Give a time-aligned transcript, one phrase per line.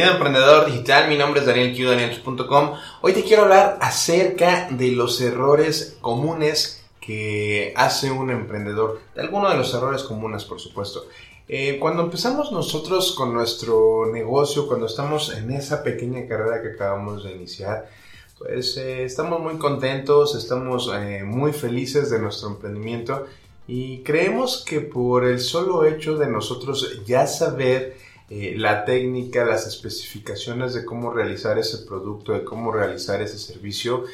[0.00, 2.72] Bienvenido a Emprendedor Digital, mi nombre es Daniel Q, daniel.com.
[3.02, 9.50] Hoy te quiero hablar acerca de los errores comunes que hace un emprendedor, de algunos
[9.50, 11.04] de los errores comunes, por supuesto.
[11.46, 17.22] Eh, cuando empezamos nosotros con nuestro negocio, cuando estamos en esa pequeña carrera que acabamos
[17.22, 17.90] de iniciar,
[18.38, 23.26] pues eh, estamos muy contentos, estamos eh, muy felices de nuestro emprendimiento
[23.68, 29.66] y creemos que por el solo hecho de nosotros ya saber eh, la técnica, las
[29.66, 34.04] especificaciones de cómo realizar ese producto, de cómo realizar ese servicio,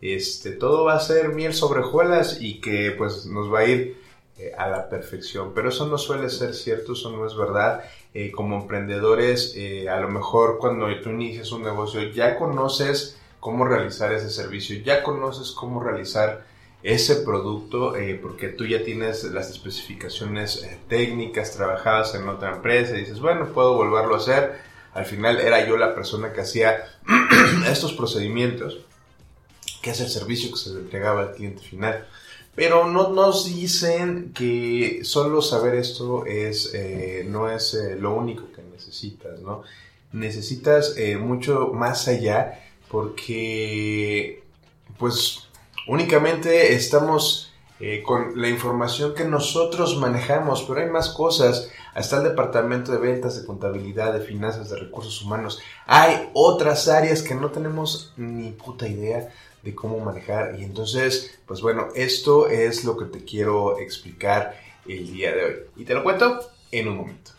[0.00, 4.00] este, todo va a ser miel sobre hojuelas y que pues nos va a ir
[4.38, 5.52] eh, a la perfección.
[5.54, 7.84] Pero eso no suele ser cierto, eso no es verdad.
[8.14, 9.54] Eh, como emprendedores,
[9.90, 15.02] a lo mejor cuando tú inicias un negocio ya conoces cómo realizar ese servicio, ya
[15.02, 16.46] conoces cómo realizar
[16.86, 22.96] ese producto eh, porque tú ya tienes las especificaciones eh, técnicas trabajadas en otra empresa
[22.96, 24.60] y dices, bueno, puedo volverlo a hacer.
[24.94, 26.84] Al final era yo la persona que hacía
[27.68, 28.78] estos procedimientos,
[29.82, 32.06] que es el servicio que se le entregaba al cliente final.
[32.54, 38.62] Pero no nos dicen que solo saber esto es, eh, no es lo único que
[38.62, 39.64] necesitas, ¿no?
[40.12, 44.44] Necesitas mucho más allá porque,
[44.98, 45.45] pues,
[45.86, 51.70] Únicamente estamos eh, con la información que nosotros manejamos, pero hay más cosas.
[51.94, 55.60] Hasta el departamento de ventas, de contabilidad, de finanzas, de recursos humanos.
[55.86, 60.58] Hay otras áreas que no tenemos ni puta idea de cómo manejar.
[60.58, 65.54] Y entonces, pues bueno, esto es lo que te quiero explicar el día de hoy.
[65.76, 66.40] Y te lo cuento
[66.70, 67.35] en un momento.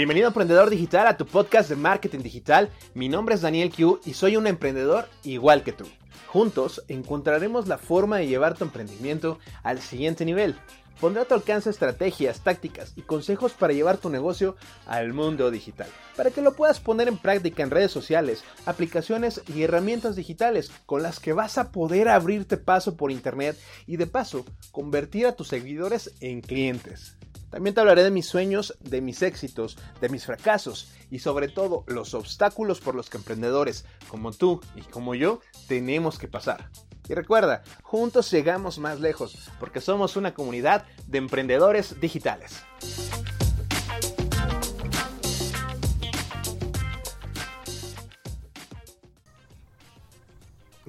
[0.00, 2.70] Bienvenido Emprendedor Digital a tu podcast de marketing digital.
[2.94, 5.84] Mi nombre es Daniel Q y soy un emprendedor igual que tú.
[6.26, 10.56] Juntos encontraremos la forma de llevar tu emprendimiento al siguiente nivel.
[11.02, 15.90] Pondré a tu alcance estrategias, tácticas y consejos para llevar tu negocio al mundo digital,
[16.16, 21.02] para que lo puedas poner en práctica en redes sociales, aplicaciones y herramientas digitales con
[21.02, 23.54] las que vas a poder abrirte paso por internet
[23.86, 27.18] y de paso convertir a tus seguidores en clientes.
[27.50, 31.84] También te hablaré de mis sueños, de mis éxitos, de mis fracasos y sobre todo
[31.88, 36.70] los obstáculos por los que emprendedores como tú y como yo tenemos que pasar.
[37.08, 42.62] Y recuerda, juntos llegamos más lejos porque somos una comunidad de emprendedores digitales.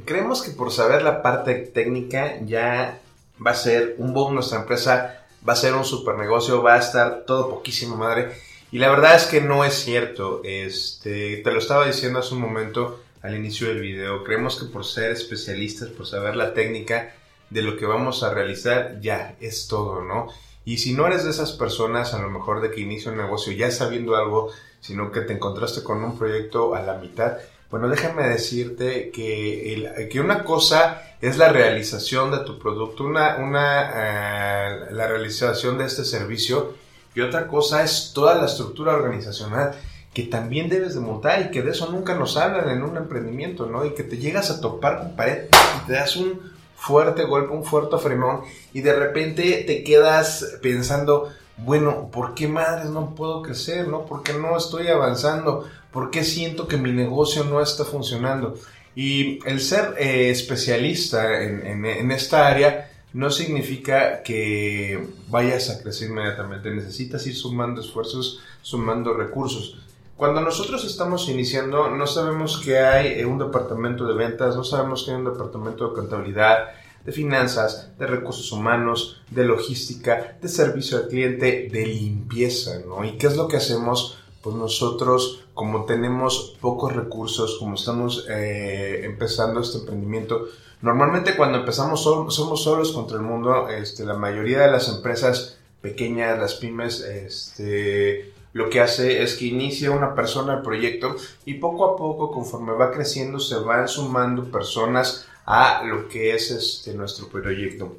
[0.05, 2.99] Creemos que por saber la parte técnica ya
[3.43, 6.79] va a ser un boom nuestra empresa va a ser un super negocio, va a
[6.79, 8.31] estar todo poquísimo madre.
[8.71, 10.41] Y la verdad es que no es cierto.
[10.43, 14.23] Este, te lo estaba diciendo hace un momento al inicio del video.
[14.23, 17.13] Creemos que por ser especialistas, por saber la técnica
[17.49, 20.27] de lo que vamos a realizar, ya es todo, ¿no?
[20.63, 23.51] Y si no eres de esas personas, a lo mejor de que inicia un negocio
[23.51, 27.37] ya sabiendo algo, sino que te encontraste con un proyecto a la mitad,
[27.71, 33.91] bueno, déjame decirte que, que una cosa es la realización de tu producto, una, una
[33.95, 36.73] eh, la realización de este servicio
[37.15, 39.73] y otra cosa es toda la estructura organizacional
[40.13, 43.65] que también debes de montar y que de eso nunca nos hablan en un emprendimiento,
[43.65, 43.85] ¿no?
[43.85, 45.45] Y que te llegas a topar con pared
[45.77, 48.41] y te das un fuerte golpe, un fuerte frenón
[48.73, 51.31] y de repente te quedas pensando,
[51.63, 54.05] bueno, ¿por qué madres no puedo crecer, no?
[54.05, 55.67] ¿Por qué no estoy avanzando?
[55.91, 58.55] ¿Por qué siento que mi negocio no está funcionando?
[58.95, 66.71] Y el ser eh, especialista en, esta área no significa que vayas a crecer inmediatamente.
[66.71, 69.77] Necesitas ir sumando esfuerzos, sumando recursos.
[70.17, 75.03] Cuando nosotros estamos iniciando, no sabemos que hay eh, un departamento de ventas, no sabemos
[75.03, 76.69] que hay un departamento de contabilidad,
[77.05, 83.03] de finanzas, de recursos humanos, de logística, de servicio al cliente, de limpieza, ¿no?
[83.03, 84.17] ¿Y qué es lo que hacemos?
[84.41, 90.47] pues nosotros como tenemos pocos recursos, como estamos eh, empezando este emprendimiento,
[90.81, 96.39] normalmente cuando empezamos somos solos contra el mundo, este, la mayoría de las empresas pequeñas,
[96.39, 101.15] las pymes, este, lo que hace es que inicia una persona el proyecto
[101.45, 106.51] y poco a poco, conforme va creciendo, se van sumando personas a lo que es
[106.51, 107.97] este, nuestro proyecto.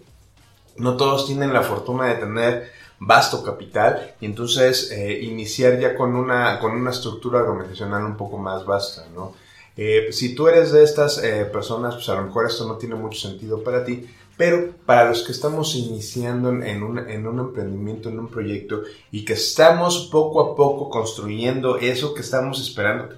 [0.77, 6.15] No todos tienen la fortuna de tener vasto capital y entonces eh, iniciar ya con
[6.15, 9.35] una, con una estructura organizacional un poco más vasta, ¿no?
[9.77, 12.95] Eh, si tú eres de estas eh, personas, pues a lo mejor esto no tiene
[12.95, 14.07] mucho sentido para ti,
[14.37, 19.25] pero para los que estamos iniciando en un, en un emprendimiento, en un proyecto y
[19.25, 23.15] que estamos poco a poco construyendo eso que estamos esperando,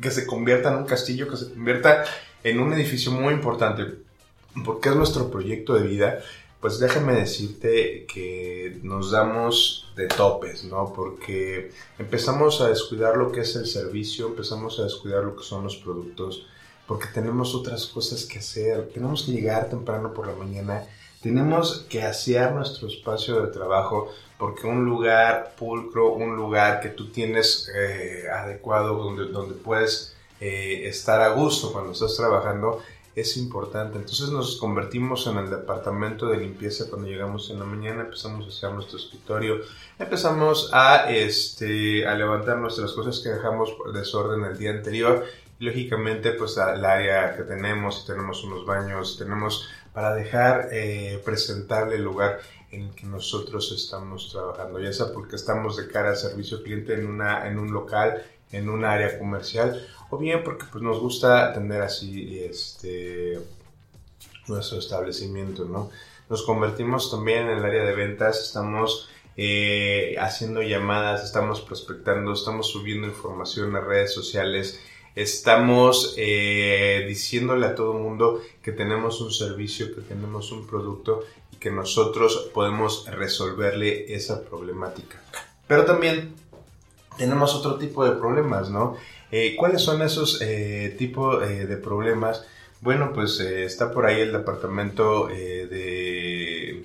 [0.00, 2.04] que se convierta en un castillo, que se convierta
[2.46, 3.82] en un edificio muy importante.
[4.64, 6.20] porque es nuestro proyecto de vida,
[6.60, 10.94] pues déjame decirte que nos damos de topes, ¿no?
[10.94, 15.64] Porque empezamos a descuidar lo que es el servicio, empezamos a descuidar lo que son
[15.64, 16.46] los productos,
[16.86, 20.86] porque tenemos otras cosas que hacer, tenemos que llegar temprano por la mañana,
[21.20, 27.08] tenemos que asear nuestro espacio de trabajo, porque un lugar pulcro, un lugar que tú
[27.08, 32.82] tienes eh, adecuado, donde, donde puedes eh, estar a gusto cuando estás trabajando,
[33.16, 33.96] es importante.
[33.96, 38.48] Entonces nos convertimos en el departamento de limpieza cuando llegamos en la mañana, empezamos a
[38.50, 39.60] hacer nuestro escritorio,
[39.98, 45.24] empezamos a, este, a levantar nuestras cosas que dejamos por desorden el día anterior.
[45.58, 52.02] Lógicamente, pues el área que tenemos, tenemos unos baños, tenemos para dejar eh, presentable el
[52.02, 52.40] lugar
[52.76, 57.06] en que nosotros estamos trabajando, ya sea porque estamos de cara al servicio cliente en,
[57.06, 61.82] una, en un local, en un área comercial, o bien porque pues, nos gusta atender
[61.82, 63.40] así este,
[64.46, 65.90] nuestro establecimiento, ¿no?
[66.28, 72.70] Nos convertimos también en el área de ventas, estamos eh, haciendo llamadas, estamos prospectando, estamos
[72.70, 74.80] subiendo información a redes sociales,
[75.16, 81.56] estamos eh, diciéndole a todo mundo que tenemos un servicio, que tenemos un producto y
[81.56, 85.20] que nosotros podemos resolverle esa problemática.
[85.66, 86.34] Pero también
[87.16, 88.96] tenemos otro tipo de problemas, ¿no?
[89.32, 92.44] Eh, ¿Cuáles son esos eh, tipos de problemas?
[92.82, 96.84] Bueno, pues está por ahí el departamento de,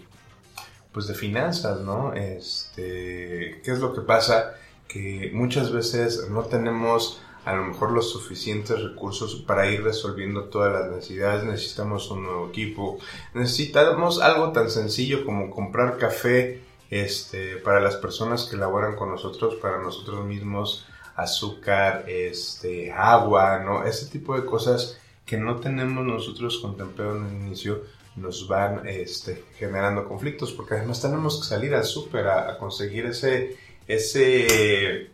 [0.93, 2.13] pues de finanzas, ¿no?
[2.13, 4.55] Este, ¿Qué es lo que pasa?
[4.87, 10.73] Que muchas veces no tenemos a lo mejor los suficientes recursos para ir resolviendo todas
[10.73, 11.43] las necesidades.
[11.43, 12.99] Necesitamos un nuevo equipo.
[13.33, 19.55] Necesitamos algo tan sencillo como comprar café este, para las personas que laboran con nosotros,
[19.55, 20.85] para nosotros mismos,
[21.15, 23.85] azúcar, este, agua, ¿no?
[23.85, 27.83] Ese tipo de cosas que no tenemos nosotros contemplado en el inicio
[28.15, 33.55] nos van este, generando conflictos porque además tenemos que salir al súper a, conseguir ese,
[33.87, 35.10] ese,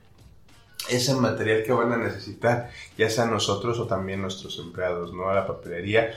[0.90, 5.30] ese material que van a necesitar, ya sea nosotros o también nuestros empleados, ¿no?
[5.30, 6.14] A la papelería.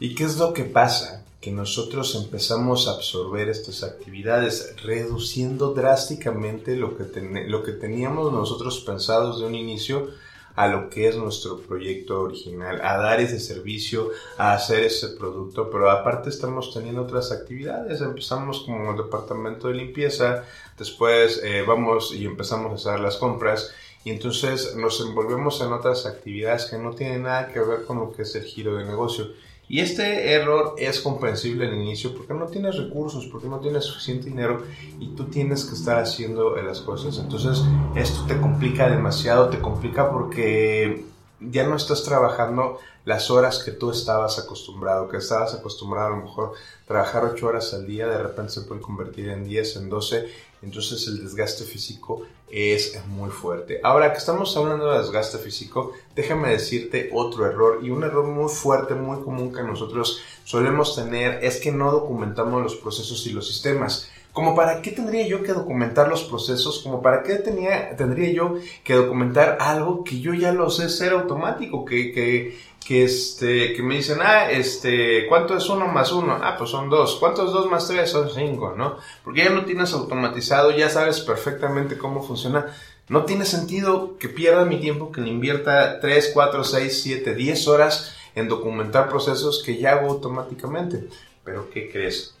[0.00, 1.22] ¿Y qué es lo que pasa?
[1.46, 7.04] que nosotros empezamos a absorber estas actividades, reduciendo drásticamente lo que,
[7.46, 10.08] lo que teníamos nosotros pensados de un inicio
[10.56, 15.70] a lo que es nuestro proyecto original, a dar ese servicio, a hacer ese producto,
[15.70, 20.44] pero aparte estamos teniendo otras actividades, empezamos como el departamento de limpieza,
[20.78, 23.70] después eh, vamos y empezamos a hacer las compras
[24.02, 28.12] y entonces nos envolvemos en otras actividades que no tienen nada que ver con lo
[28.12, 29.28] que es el giro de negocio
[29.68, 34.26] y este error es comprensible al inicio porque no tienes recursos, porque no tienes suficiente
[34.26, 34.62] dinero
[35.00, 37.18] y tú tienes que estar haciendo las cosas.
[37.18, 37.62] Entonces
[37.94, 41.04] esto te complica demasiado, te complica porque
[41.40, 46.24] ya no estás trabajando las horas que tú estabas acostumbrado, que estabas acostumbrado a lo
[46.24, 46.52] mejor
[46.86, 50.28] trabajar 8 horas al día, de repente se puede convertir en 10, en 12,
[50.62, 53.80] entonces el desgaste físico es muy fuerte.
[53.82, 58.48] Ahora que estamos hablando de desgaste físico, déjame decirte otro error y un error muy
[58.48, 63.48] fuerte, muy común que nosotros solemos tener es que no documentamos los procesos y los
[63.48, 64.10] sistemas.
[64.36, 68.92] Como para qué tendría yo que documentar los procesos, como para qué tendría yo que
[68.92, 73.94] documentar algo que yo ya lo sé ser automático, que, que, que, este, que me
[73.96, 76.38] dicen, ah, este, ¿cuánto es uno más uno?
[76.38, 77.16] Ah, pues son dos.
[77.18, 78.10] ¿Cuánto es dos más tres?
[78.10, 78.98] Son cinco, ¿no?
[79.24, 82.66] Porque ya no tienes automatizado, ya sabes perfectamente cómo funciona.
[83.08, 87.68] No tiene sentido que pierda mi tiempo, que le invierta 3, 4, 6, 7, 10
[87.68, 91.08] horas en documentar procesos que ya hago automáticamente.
[91.42, 92.35] Pero ¿qué crees?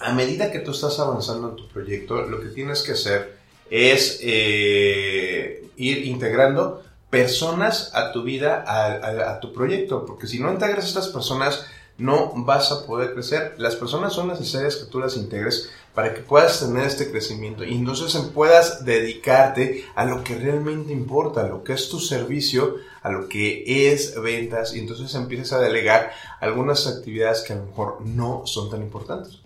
[0.00, 3.38] A medida que tú estás avanzando en tu proyecto, lo que tienes que hacer
[3.70, 10.84] es eh, ir integrando personas a tu vida, a, tu proyecto, porque si no integras
[10.84, 11.66] a estas personas,
[11.98, 13.54] no vas a poder crecer.
[13.58, 17.74] Las personas son necesarias que tú las integres para que puedas tener este crecimiento y
[17.74, 23.10] entonces puedas dedicarte a lo que realmente importa, a lo que es tu servicio, a
[23.10, 28.00] lo que es ventas y entonces empiezas a delegar algunas actividades que a lo mejor
[28.02, 29.40] no son tan importantes.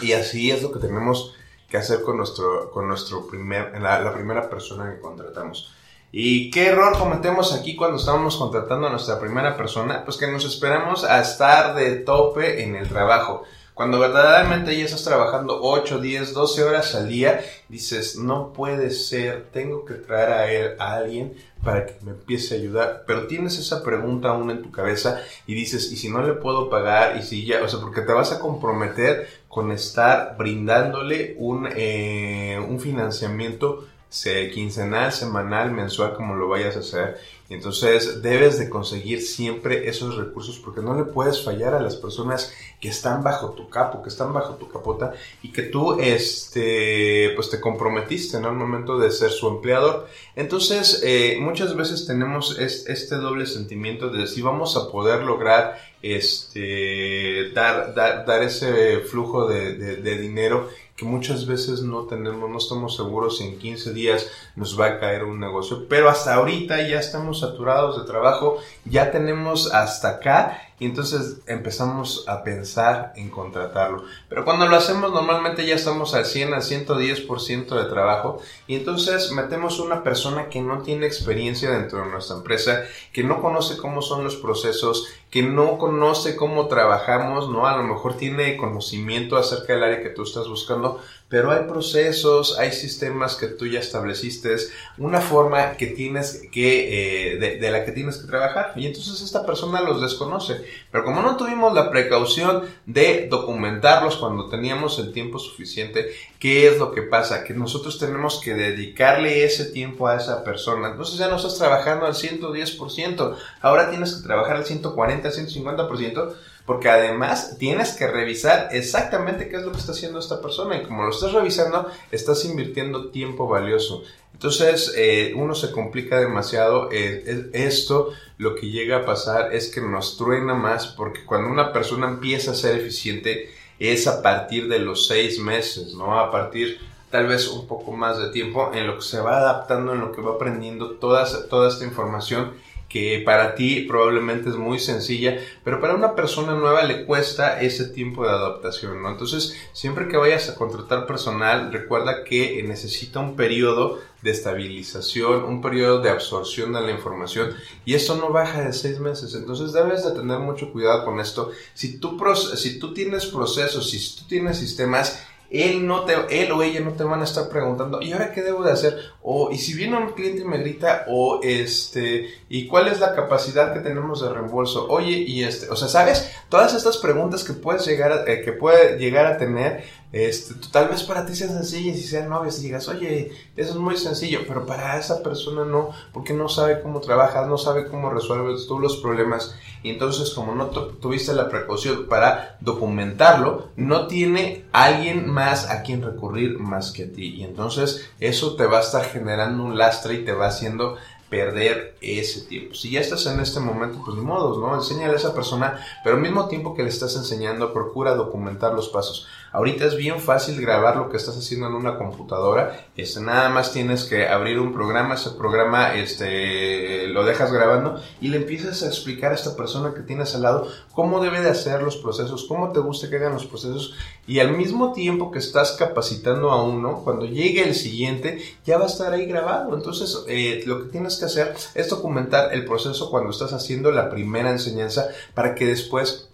[0.00, 1.34] Y así es lo que tenemos
[1.68, 5.74] que hacer con nuestro, con nuestro primer, la, la primera persona que contratamos.
[6.10, 10.04] ¿Y qué error cometemos aquí cuando estamos contratando a nuestra primera persona?
[10.04, 13.44] Pues que nos esperamos a estar de tope en el trabajo.
[13.78, 19.50] Cuando verdaderamente ya estás trabajando 8, 10, 12 horas al día, dices, no puede ser,
[19.52, 23.04] tengo que traer a, él, a alguien para que me empiece a ayudar.
[23.06, 26.68] Pero tienes esa pregunta aún en tu cabeza y dices, ¿y si no le puedo
[26.68, 27.18] pagar?
[27.18, 32.58] Y si ya, o sea, porque te vas a comprometer con estar brindándole un, eh,
[32.58, 37.18] un financiamiento quincenal, semanal, mensual, como lo vayas a hacer.
[37.50, 42.52] Entonces debes de conseguir siempre esos recursos porque no le puedes fallar a las personas
[42.78, 47.48] que están bajo tu capo, que están bajo tu capota y que tú este, pues
[47.48, 50.08] te comprometiste en el momento de ser su empleador.
[50.36, 57.50] Entonces eh, muchas veces tenemos este doble sentimiento de si vamos a poder lograr este,
[57.54, 63.44] dar, dar, ese flujo de dinero que muchas veces no tenemos, no estamos seguros si
[63.44, 68.00] en 15 días nos va a caer un negocio, pero hasta ahorita ya estamos saturados
[68.00, 74.04] de trabajo, ya tenemos hasta acá y entonces empezamos a pensar en contratarlo.
[74.28, 79.30] Pero cuando lo hacemos normalmente ya estamos al 100, al 110% de trabajo y entonces
[79.30, 84.02] metemos una persona que no tiene experiencia dentro de nuestra empresa, que no conoce cómo
[84.02, 87.66] son los procesos, que no conoce cómo trabajamos, ¿no?
[87.66, 92.58] A lo mejor tiene conocimiento acerca del área que tú estás buscando, pero hay procesos,
[92.58, 94.56] hay sistemas que tú ya estableciste,
[94.96, 98.72] una forma que tienes que, eh, de, la que tienes que trabajar.
[98.76, 100.64] Y entonces esta persona los desconoce.
[100.90, 106.78] Pero como no tuvimos la precaución de documentarlos cuando teníamos el tiempo suficiente, ¿qué es
[106.78, 107.44] lo que pasa?
[107.44, 110.88] Que nosotros tenemos que dedicarle ese tiempo a esa persona.
[110.88, 116.34] Entonces ya no estás trabajando al 110%, ahora tienes que trabajar al 140, 150%
[116.68, 120.82] porque además tienes que revisar exactamente qué es lo que está haciendo esta persona y
[120.82, 124.02] como lo estás revisando, estás invirtiendo tiempo valioso.
[124.34, 126.90] Entonces, eh, uno se complica demasiado.
[126.92, 131.72] Eh, esto lo que llega a pasar es que nos truena más porque cuando una
[131.72, 133.48] persona empieza a ser eficiente
[133.78, 136.20] es a partir de los seis meses, ¿no?
[136.20, 136.78] A partir
[137.10, 140.12] tal vez un poco más de tiempo en lo que se va adaptando, en lo
[140.12, 142.52] que va aprendiendo toda, toda esta información
[142.88, 147.86] que para ti probablemente es muy sencilla, pero para una persona nueva le cuesta ese
[147.86, 149.10] tiempo de adaptación, ¿no?
[149.10, 155.60] Entonces, siempre que vayas a contratar personal, recuerda que necesita un periodo de estabilización, un
[155.60, 157.54] periodo de absorción de la información
[157.84, 159.34] y esto no baja de seis meses.
[159.34, 161.52] Entonces debes de tener mucho cuidado con esto.
[161.74, 162.18] Si tú,
[162.56, 166.92] si tú tienes procesos, si tú tienes sistemas él, no te, él o ella no
[166.92, 168.98] te van a estar preguntando, ¿y ahora qué debo de hacer?
[169.22, 173.14] O, y si viene un cliente y me grita, o este, ¿y cuál es la
[173.14, 174.86] capacidad que tenemos de reembolso?
[174.88, 176.30] Oye, y este, o sea, ¿sabes?
[176.48, 180.88] Todas estas preguntas que puedes llegar a, eh, que puede llegar a tener, este, tal
[180.88, 184.40] vez para ti sean sencillas y sean novias y digas, oye, eso es muy sencillo,
[184.48, 188.78] pero para esa persona no, porque no sabe cómo trabajas, no sabe cómo resuelves tú
[188.78, 189.54] los problemas.
[189.82, 196.02] Y entonces, como no tuviste la precaución para documentarlo, no tiene alguien más a quien
[196.02, 197.34] recurrir más que a ti.
[197.36, 200.96] Y entonces, eso te va a estar generando un lastre y te va haciendo
[201.28, 202.74] perder ese tiempo.
[202.74, 204.74] Si ya estás en este momento, pues ni modos, ¿no?
[204.74, 208.88] Enséñale a esa persona, pero al mismo tiempo que le estás enseñando, procura documentar los
[208.88, 209.26] pasos.
[209.52, 212.86] Ahorita es bien fácil grabar lo que estás haciendo en una computadora.
[212.96, 218.28] Este, nada más tienes que abrir un programa, ese programa este, lo dejas grabando y
[218.28, 221.82] le empiezas a explicar a esta persona que tienes al lado cómo debe de hacer
[221.82, 223.94] los procesos, cómo te gusta que hagan los procesos
[224.26, 228.84] y al mismo tiempo que estás capacitando a uno, cuando llegue el siguiente ya va
[228.84, 229.74] a estar ahí grabado.
[229.74, 234.10] Entonces eh, lo que tienes que hacer es documentar el proceso cuando estás haciendo la
[234.10, 236.27] primera enseñanza para que después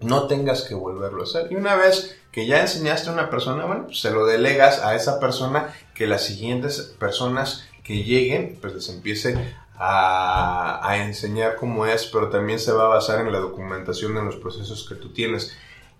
[0.00, 1.50] no tengas que volverlo a hacer.
[1.50, 4.94] Y una vez que ya enseñaste a una persona, bueno, pues se lo delegas a
[4.94, 9.36] esa persona que las siguientes personas que lleguen, pues les empiece
[9.76, 14.22] a, a, enseñar cómo es, pero también se va a basar en la documentación de
[14.22, 15.56] los procesos que tú tienes.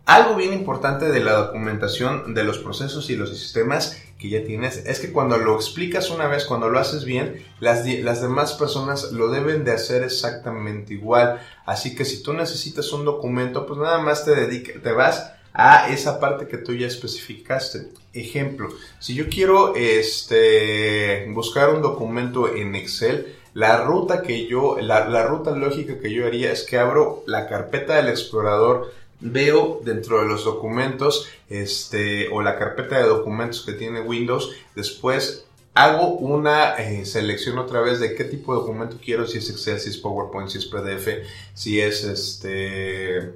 [0.08, 4.78] Algo bien importante de la documentación de los procesos y los sistemas que ya tienes
[4.86, 9.12] es que cuando lo explicas una vez, cuando lo haces bien, las, las demás personas
[9.12, 11.42] lo deben de hacer exactamente igual.
[11.66, 15.90] Así que si tú necesitas un documento, pues nada más te, dedica, te vas a
[15.90, 17.88] esa parte que tú ya especificaste.
[18.14, 25.06] Ejemplo, si yo quiero este, buscar un documento en Excel, la ruta que yo, la,
[25.06, 30.20] la ruta lógica que yo haría es que abro la carpeta del explorador, veo dentro
[30.20, 36.74] de los documentos, este, o la carpeta de documentos que tiene Windows, después hago una
[36.76, 39.98] eh, selección otra vez de qué tipo de documento quiero, si es Excel, si es
[39.98, 41.08] PowerPoint, si es PDF,
[41.54, 43.32] si es este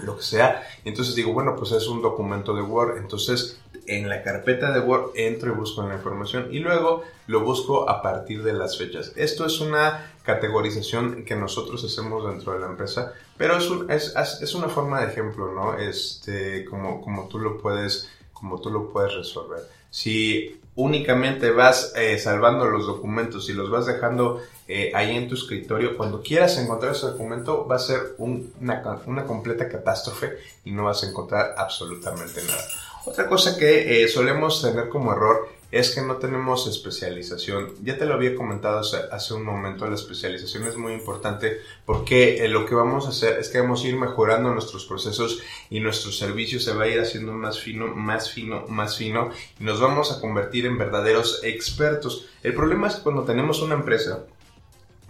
[0.00, 0.66] lo que sea.
[0.84, 2.98] Entonces digo, bueno, pues es un documento de Word.
[2.98, 7.88] Entonces en la carpeta de Word entro y busco la información y luego lo busco
[7.88, 9.12] a partir de las fechas.
[9.16, 14.54] Esto es una categorización que nosotros hacemos dentro de la empresa, pero es, es, es
[14.54, 15.78] una forma de ejemplo, ¿no?
[15.78, 19.60] Este, como, como, tú lo puedes, como tú lo puedes resolver.
[19.90, 25.34] Si únicamente vas eh, salvando los documentos y los vas dejando eh, ahí en tu
[25.34, 30.84] escritorio, cuando quieras encontrar ese documento va a ser una, una, completa catástrofe y no
[30.84, 32.64] vas a encontrar absolutamente nada.
[33.06, 37.74] Otra cosa que eh, solemos tener como error es que no tenemos especialización.
[37.82, 42.48] Ya te lo había comentado hace, un momento, la especialización es muy importante porque eh,
[42.48, 46.12] lo que vamos a hacer es que vamos a ir mejorando nuestros procesos y nuestro
[46.12, 50.12] servicio se va a ir haciendo más fino, más fino, más fino y nos vamos
[50.12, 52.26] a convertir en verdaderos expertos.
[52.42, 54.24] El problema es que cuando tenemos una empresa,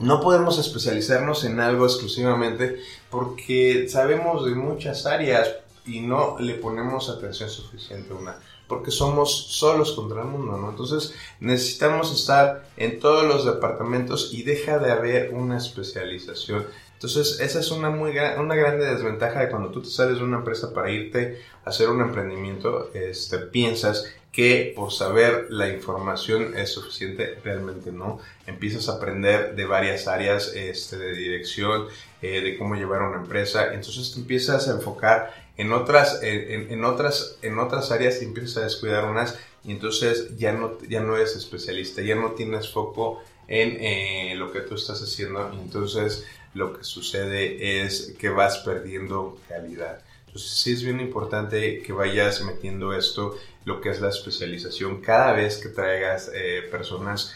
[0.00, 7.08] no podemos especializarnos en algo exclusivamente porque sabemos de muchas áreas y no le ponemos
[7.08, 8.38] atención suficiente a una
[8.68, 10.70] porque somos solos contra el mundo, ¿no?
[10.70, 16.66] Entonces necesitamos estar en todos los departamentos y deja de haber una especialización.
[16.94, 20.38] Entonces esa es una muy una grande desventaja de cuando tú te sales de una
[20.38, 26.70] empresa para irte a hacer un emprendimiento, este, piensas que por saber la información es
[26.70, 28.18] suficiente, realmente no.
[28.46, 31.86] Empiezas a aprender de varias áreas este, de dirección,
[32.20, 37.38] eh, de cómo llevar una empresa, entonces te empiezas a enfocar en otras, en, otras,
[37.42, 42.02] en otras áreas empiezas a descuidar unas y entonces ya no, ya no eres especialista,
[42.02, 46.84] ya no tienes foco en eh, lo que tú estás haciendo y entonces lo que
[46.84, 50.02] sucede es que vas perdiendo calidad.
[50.26, 55.32] Entonces sí es bien importante que vayas metiendo esto, lo que es la especialización, cada
[55.32, 57.34] vez que traigas eh, personas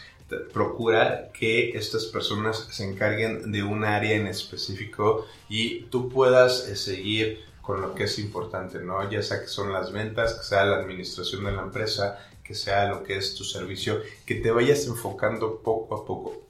[0.53, 6.75] procura que estas personas se encarguen de un área en específico y tú puedas eh,
[6.75, 9.07] seguir con lo que es importante, ¿no?
[9.11, 12.87] Ya sea que son las ventas, que sea la administración de la empresa, que sea
[12.87, 16.41] lo que es tu servicio, que te vayas enfocando poco a poco.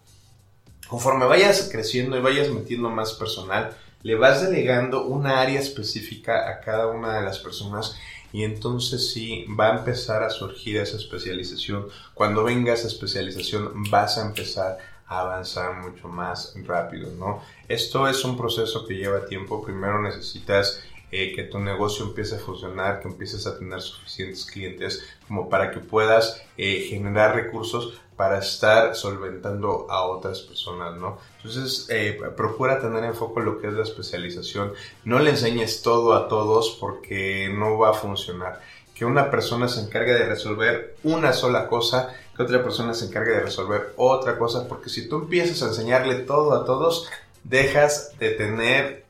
[0.88, 6.62] Conforme vayas creciendo y vayas metiendo más personal, le vas delegando una área específica a
[6.62, 7.98] cada una de las personas
[8.32, 11.88] y entonces sí va a empezar a surgir esa especialización.
[12.14, 17.42] Cuando venga esa especialización vas a empezar a avanzar mucho más rápido, ¿no?
[17.68, 19.62] Esto es un proceso que lleva tiempo.
[19.66, 25.04] Primero necesitas eh, que tu negocio empiece a funcionar, que empieces a tener suficientes clientes
[25.28, 31.18] como para que puedas eh, generar recursos para estar solventando a otras personas, ¿no?
[31.38, 34.74] Entonces, eh, procura tener en foco lo que es la especialización.
[35.06, 38.62] No le enseñes todo a todos porque no va a funcionar.
[38.94, 43.32] Que una persona se encargue de resolver una sola cosa, que otra persona se encargue
[43.32, 47.10] de resolver otra cosa, porque si tú empiezas a enseñarle todo a todos,
[47.46, 49.06] dejas de tener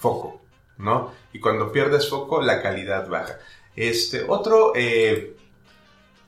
[0.00, 0.43] foco.
[0.78, 1.12] ¿No?
[1.32, 3.38] Y cuando pierdes foco, la calidad baja.
[3.76, 5.36] Este, otro, eh,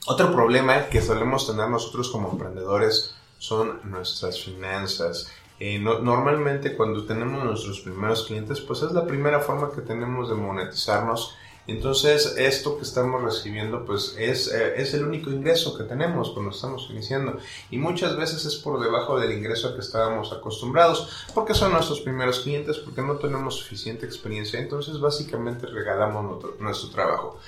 [0.07, 5.31] otro problema que solemos tener nosotros como emprendedores son nuestras finanzas.
[5.59, 10.35] Eh, normalmente cuando tenemos nuestros primeros clientes, pues es la primera forma que tenemos de
[10.35, 11.35] monetizarnos
[11.67, 16.53] entonces, esto que estamos recibiendo, pues es, eh, es el único ingreso que tenemos cuando
[16.53, 17.39] estamos iniciando.
[17.71, 22.41] Y muchas veces es por debajo del ingreso que estábamos acostumbrados, porque son nuestros primeros
[22.41, 24.61] clientes, porque no tenemos suficiente experiencia.
[24.61, 27.39] Entonces, básicamente regalamos nuestro, trabajo.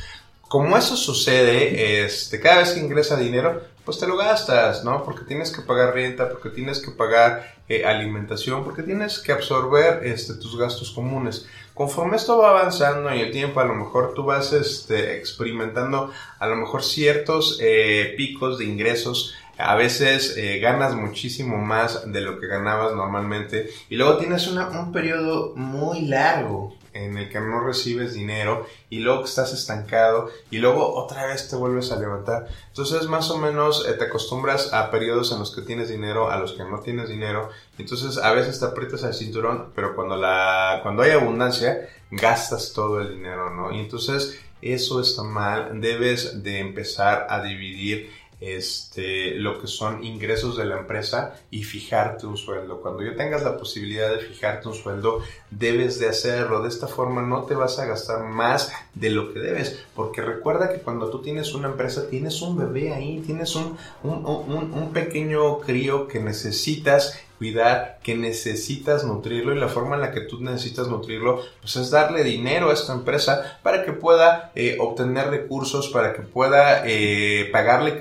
[0.49, 5.05] Como eso sucede, este, cada vez que ingresa dinero, pues te lo gastas, ¿no?
[5.05, 10.07] Porque tienes que pagar renta, porque tienes que pagar eh, alimentación, porque tienes que absorber
[10.07, 11.47] este, tus gastos comunes.
[11.75, 16.47] Conforme esto va avanzando en el tiempo, a lo mejor tú vas este, experimentando a
[16.47, 22.39] lo mejor ciertos eh, picos de ingresos a veces eh, ganas muchísimo más de lo
[22.39, 28.15] que ganabas normalmente y luego tienes un periodo muy largo en el que no recibes
[28.15, 32.49] dinero y luego estás estancado y luego otra vez te vuelves a levantar.
[32.69, 36.39] Entonces más o menos eh, te acostumbras a periodos en los que tienes dinero, a
[36.39, 37.51] los que no tienes dinero.
[37.79, 43.01] Entonces a veces te aprietas el cinturón, pero cuando, la, cuando hay abundancia gastas todo
[43.01, 43.73] el dinero, ¿no?
[43.73, 45.81] Y entonces eso está mal.
[45.81, 52.27] Debes de empezar a dividir este, lo que son ingresos de la empresa y fijarte
[52.27, 52.81] un sueldo.
[52.81, 56.63] Cuando ya tengas la posibilidad de fijarte un sueldo, debes de hacerlo.
[56.63, 60.73] De esta forma no te vas a gastar más de lo que debes, porque recuerda
[60.73, 64.93] que cuando tú tienes una empresa, tienes un bebé ahí, tienes un, un, un, un
[64.93, 70.41] pequeño crío que necesitas cuidar, que necesitas nutrirlo y la forma en la que tú
[70.41, 75.89] necesitas nutrirlo, pues es darle dinero a esta empresa para que pueda eh, obtener recursos,
[75.89, 77.99] para que pueda eh, pagarle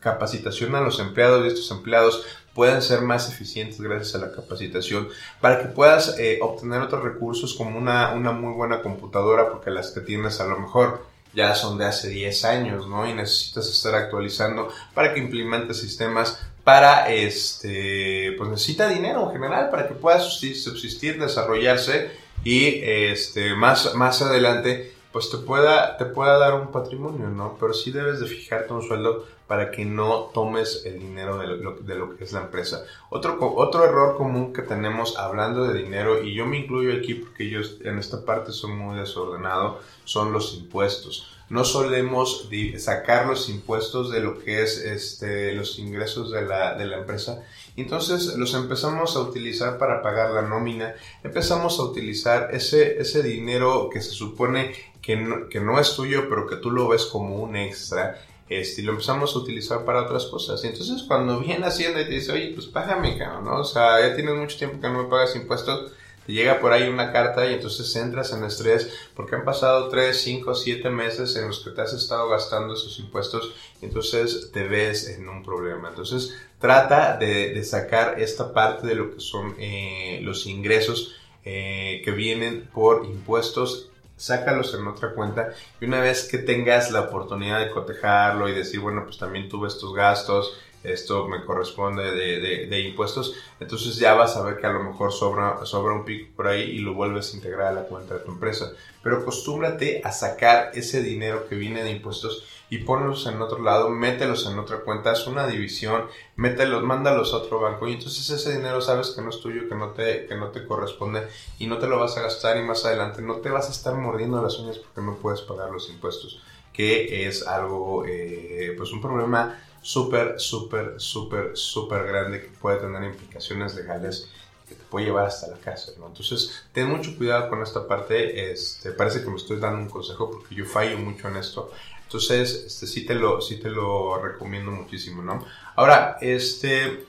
[0.00, 5.08] capacitación a los empleados y estos empleados puedan ser más eficientes gracias a la capacitación,
[5.40, 9.92] para que puedas eh, obtener otros recursos como una, una muy buena computadora, porque las
[9.92, 13.08] que tienes a lo mejor ya son de hace 10 años, ¿no?
[13.08, 19.70] Y necesitas estar actualizando para que implementes sistemas para este pues necesita dinero en general
[19.70, 22.10] para que pueda subsistir, desarrollarse
[22.44, 27.74] y este más más adelante pues te pueda te pueda dar un patrimonio no pero
[27.74, 31.94] sí debes de fijarte un sueldo para que no tomes el dinero de lo, de
[31.96, 32.84] lo que es la empresa.
[33.08, 37.50] Otro otro error común que tenemos hablando de dinero y yo me incluyo aquí porque
[37.50, 44.10] yo en esta parte soy muy desordenado son los impuestos no solemos sacar los impuestos
[44.10, 47.42] de lo que es este, los ingresos de la, de la empresa.
[47.76, 53.90] Entonces los empezamos a utilizar para pagar la nómina, empezamos a utilizar ese, ese dinero
[53.92, 57.36] que se supone que no, que no es tuyo, pero que tú lo ves como
[57.42, 60.62] un extra, este, y lo empezamos a utilizar para otras cosas.
[60.62, 63.60] Y entonces cuando viene Hacienda y te dice, oye, pues págame, ¿no?
[63.60, 65.92] O sea, ya tienes mucho tiempo que no me pagas impuestos,
[66.26, 70.20] te llega por ahí una carta y entonces entras en estrés porque han pasado 3,
[70.20, 74.64] 5, 7 meses en los que te has estado gastando esos impuestos y entonces te
[74.64, 75.88] ves en un problema.
[75.88, 82.10] Entonces trata de, sacar esta parte de lo que son eh, los ingresos eh, que
[82.10, 87.70] vienen por impuestos sácalos en otra cuenta y una vez que tengas la oportunidad de
[87.70, 93.96] cotejarlo y decir, bueno, pues también tuve estos gastos, esto me corresponde de, impuestos, entonces
[93.96, 96.78] ya vas a ver que a lo mejor sobra, sobra un pico por ahí y
[96.78, 98.72] lo vuelves a integrar a la cuenta de tu empresa.
[99.02, 103.90] Pero acostúmbrate a sacar ese dinero que viene de impuestos y ponlos en otro lado,
[103.90, 106.04] mételos en otra cuenta, haz una división,
[106.36, 109.74] mételos, mándalos a otro banco y entonces ese dinero sabes que no es tuyo, que
[109.74, 111.26] no te, que no te corresponde
[111.58, 113.94] y no te lo vas a gastar y más adelante no te vas a estar
[113.94, 116.40] mordiendo las uñas porque no puedes pagar los impuestos,
[116.72, 123.02] que es algo, eh, pues un problema súper, súper, súper, súper grande que puede tener
[123.04, 124.28] implicaciones legales
[124.68, 126.06] que te puede llevar hasta la cárcel, ¿no?
[126.06, 130.30] Entonces, ten mucho cuidado con esta parte, este, parece que me estoy dando un consejo
[130.30, 131.72] porque yo fallo mucho en esto,
[132.10, 135.44] entonces, este, sí te lo, sí te lo recomiendo muchísimo, ¿no?
[135.76, 137.06] Ahora, este,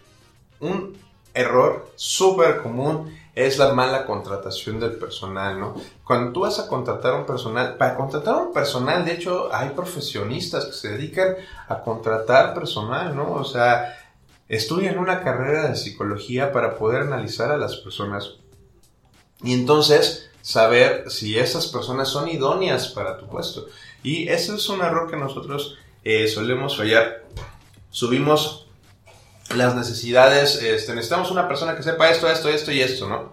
[0.60, 0.96] un
[1.34, 5.76] error súper común es la mala contratación del personal, ¿no?
[6.04, 10.66] Cuando tú vas a contratar un personal, para contratar un personal, de hecho, hay profesionistas
[10.66, 11.36] que se dedican
[11.68, 13.32] a contratar personal, ¿no?
[13.34, 13.98] O sea,
[14.50, 18.36] estudian una carrera de psicología para poder analizar a las personas
[19.44, 23.68] y entonces saber si esas personas son idóneas para tu puesto.
[24.04, 27.24] Y ese es un error que nosotros eh, solemos fallar.
[27.90, 28.68] Subimos
[29.56, 33.32] las necesidades, este, necesitamos una persona que sepa esto, esto, esto y esto, ¿no?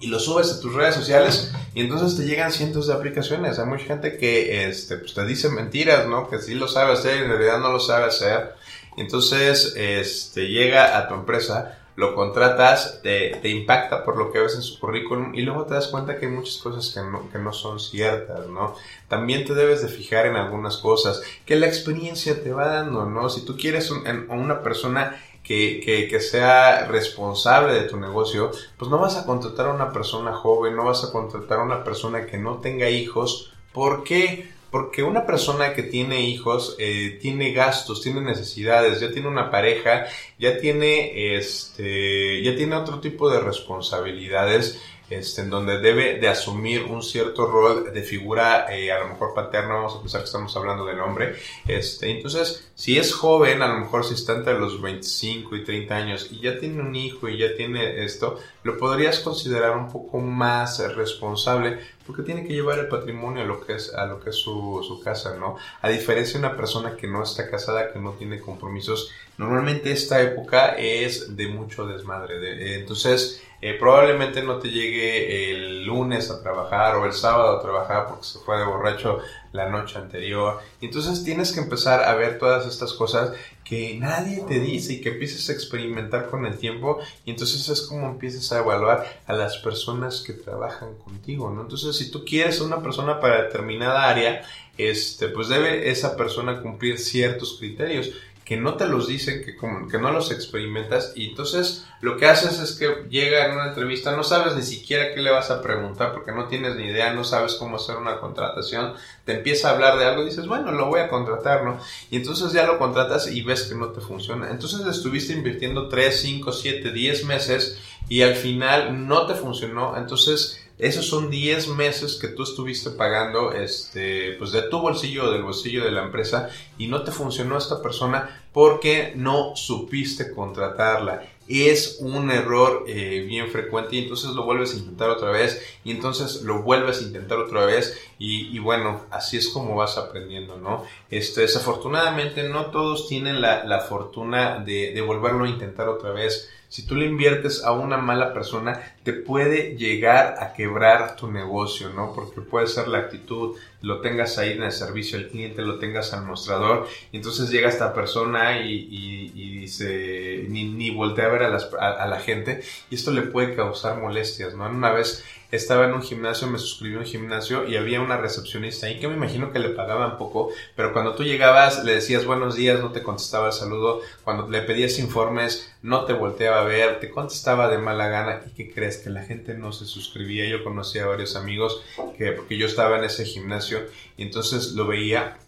[0.00, 3.58] Y lo subes a tus redes sociales y entonces te llegan cientos de aplicaciones.
[3.58, 6.28] Hay mucha gente que este, pues te dice mentiras, ¿no?
[6.28, 8.54] Que sí lo sabe hacer y en realidad no lo sabe hacer.
[8.96, 14.62] Entonces, este, llega a tu empresa lo contratas, te, impacta por lo que ves en
[14.62, 17.52] su currículum y luego te das cuenta que hay muchas cosas que no, que no
[17.52, 18.74] son ciertas, ¿no?
[19.06, 23.28] También te debes de fijar en algunas cosas que la experiencia te va dando, ¿no?
[23.28, 28.98] Si tú quieres una persona que, que, que, sea responsable de tu negocio, pues no
[28.98, 32.38] vas a contratar a una persona joven, no vas a contratar a una persona que
[32.38, 33.52] no tenga hijos.
[33.74, 34.50] ¿Por qué?
[34.70, 40.06] Porque una persona que tiene hijos eh, tiene gastos, tiene necesidades, ya tiene una pareja,
[40.38, 46.84] ya tiene este, ya tiene otro tipo de responsabilidades este, en donde debe de asumir
[46.84, 50.56] un cierto rol de figura, eh, a lo mejor paterna, vamos a pensar que estamos
[50.56, 51.36] hablando del hombre.
[51.66, 55.96] Este, entonces, si es joven, a lo mejor si está entre los 25 y 30
[55.96, 60.18] años y ya tiene un hijo y ya tiene esto, lo podrías considerar un poco
[60.18, 64.30] más responsable porque tiene que llevar el patrimonio a lo que es, a lo que
[64.30, 65.56] es su, su casa, ¿no?
[65.82, 70.20] A diferencia de una persona que no está casada, que no tiene compromisos, normalmente esta
[70.20, 72.38] época es de mucho desmadre.
[72.38, 77.62] De, entonces, eh, probablemente no te llegue el lunes a trabajar o el sábado a
[77.62, 79.20] trabajar porque se fue de borracho
[79.52, 80.60] la noche anterior.
[80.82, 83.32] Entonces tienes que empezar a ver todas estas cosas
[83.64, 87.80] que nadie te dice y que empieces a experimentar con el tiempo y entonces es
[87.82, 91.62] como empiezas a evaluar a las personas que trabajan contigo, ¿no?
[91.62, 94.42] Entonces si tú quieres una persona para determinada área,
[94.78, 98.10] este, pues debe esa persona cumplir ciertos criterios
[98.50, 102.58] que no te los dicen, que, que no los experimentas y entonces lo que haces
[102.58, 106.12] es que llega en una entrevista, no sabes ni siquiera qué le vas a preguntar
[106.12, 110.00] porque no tienes ni idea, no sabes cómo hacer una contratación, te empieza a hablar
[110.00, 111.78] de algo y dices, bueno, lo voy a contratar, ¿no?
[112.10, 114.50] Y entonces ya lo contratas y ves que no te funciona.
[114.50, 120.60] Entonces estuviste invirtiendo 3, 5, 7, 10 meses y al final no te funcionó, entonces
[120.80, 125.42] esos son 10 meses que tú estuviste pagando este, pues de tu bolsillo o del
[125.42, 131.22] bolsillo de la empresa y no te funcionó esta persona porque no supiste contratarla.
[131.48, 135.90] Es un error eh, bien frecuente y entonces lo vuelves a intentar otra vez y
[135.90, 140.84] entonces lo vuelves a intentar otra vez y, bueno, así es como vas aprendiendo, ¿no?
[141.10, 146.86] Este, desafortunadamente no todos tienen la, fortuna de, de volverlo a intentar otra vez si
[146.86, 152.12] tú le inviertes a una mala persona, te puede llegar a quebrar tu negocio, ¿no?
[152.14, 156.12] Porque puede ser la actitud, lo tengas ahí en el servicio al cliente, lo tengas
[156.12, 162.06] al mostrador, y entonces llega esta persona y, dice, ni, ni, voltea a ver a,
[162.06, 164.68] la gente, y esto le puede causar molestias, ¿no?
[164.68, 168.86] Una vez estaba en un gimnasio, me suscribí a un gimnasio y había una recepcionista
[168.86, 172.54] ahí que me imagino que le pagaban poco, pero cuando tú llegabas le decías buenos
[172.54, 177.00] días, no te contestaba el saludo, cuando le pedías informes no te volteaba a ver,
[177.00, 180.46] te contestaba de mala gana y qué crees que la gente no se suscribía.
[180.46, 181.82] Yo conocía a varios amigos
[182.18, 183.69] que porque yo estaba en ese gimnasio
[184.16, 185.38] y entonces lo veía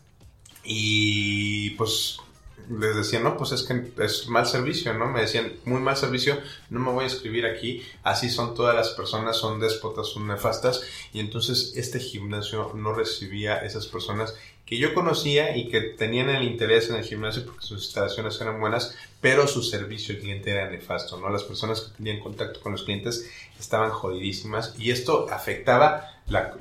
[0.65, 2.19] y pues
[2.71, 5.11] les decía, no, pues es que es mal servicio, ¿no?
[5.11, 6.39] Me decían, muy mal servicio,
[6.71, 10.83] no me voy a escribir aquí, así son todas las personas, son déspotas, son nefastas,
[11.13, 16.45] y entonces este gimnasio no recibía esas personas que yo conocía y que tenían el
[16.45, 20.69] interés en el gimnasio porque sus instalaciones eran buenas, pero su servicio al cliente era
[20.69, 21.31] nefasto, ¿no?
[21.31, 26.09] Las personas que tenían contacto con los clientes estaban jodidísimas y esto afectaba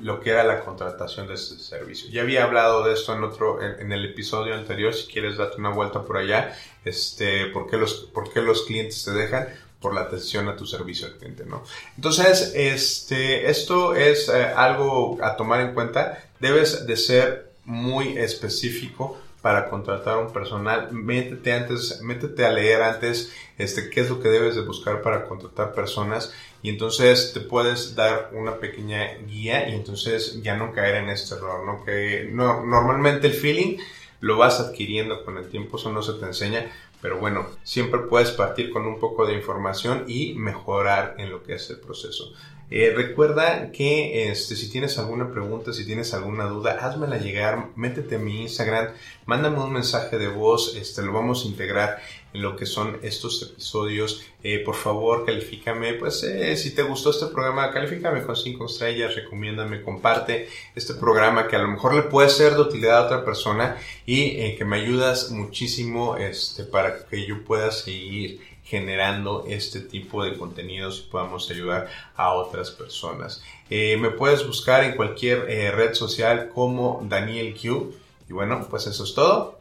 [0.00, 2.08] lo que era la contratación de ese servicio.
[2.10, 5.70] Ya había hablado de esto en otro, en, el episodio anterior, si quieres date una
[5.70, 9.48] vuelta por allá, este, ¿por qué los, por los clientes te dejan?
[9.80, 11.64] por la atención a tu servicio al cliente, ¿no?
[11.96, 16.22] Entonces, este, esto es eh, algo a tomar en cuenta.
[16.38, 20.92] Debes de ser muy específico para contratar un personal.
[20.92, 25.24] Métete antes, métete a leer antes, este, qué es lo que debes de buscar para
[25.24, 30.96] contratar personas y entonces te puedes dar una pequeña guía y entonces ya no caer
[30.96, 31.84] en este error, ¿no?
[31.84, 33.78] Que no, normalmente el feeling
[34.20, 38.30] lo vas adquiriendo con el tiempo, eso no se te enseña, pero bueno, siempre puedes
[38.30, 42.32] partir con un poco de información y mejorar en lo que es el proceso.
[42.70, 48.14] Eh, recuerda que este, si tienes alguna pregunta, si tienes alguna duda, házmela llegar, métete
[48.14, 48.88] en mi Instagram,
[49.26, 51.98] mándame un mensaje de voz, este, lo vamos a integrar
[52.32, 54.24] en lo que son estos episodios.
[54.42, 59.14] Eh, por favor, califícame, pues eh, si te gustó este programa, califícame con 5 estrellas,
[59.16, 63.24] recomiéndame, comparte este programa que a lo mejor le puede ser de utilidad a otra
[63.24, 70.24] persona y que me ayudas muchísimo este, para que yo pueda seguir generando este tipo
[70.24, 73.42] de contenidos y podamos ayudar a otras personas.
[73.68, 77.94] Eh, me puedes buscar en cualquier eh, red social como Daniel Q.
[78.30, 79.58] Y bueno, pues eso es todo.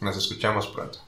[0.00, 1.05] Nos escuchamos pronto.